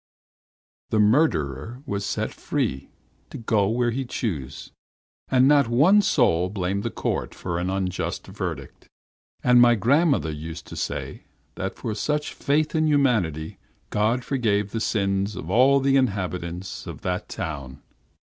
"The 0.89 0.97
murderer 0.97 1.83
was 1.85 2.03
set 2.03 2.33
free 2.33 2.89
to 3.29 3.37
go 3.37 3.69
where 3.69 3.91
he 3.91 4.03
chose, 4.03 4.71
and 5.29 5.47
not 5.47 5.67
one 5.67 6.01
soul 6.01 6.49
blamed 6.49 6.81
the 6.81 6.89
court 6.89 7.35
for 7.35 7.59
an 7.59 7.69
unjust 7.69 8.25
verdict. 8.25 8.87
And 9.43 9.61
my 9.61 9.75
grandmother 9.75 10.31
used 10.31 10.65
to 10.69 10.75
say 10.75 11.25
that 11.53 11.75
for 11.75 11.93
such 11.93 12.33
faith 12.33 12.73
in 12.73 12.87
humanity 12.87 13.59
God 13.91 14.25
forgave 14.25 14.71
the 14.71 14.81
sins 14.81 15.35
of 15.35 15.51
all 15.51 15.79
the 15.79 15.97
inhabitants 15.97 16.87
of 16.87 17.01
that 17.01 17.29
town. 17.29 17.83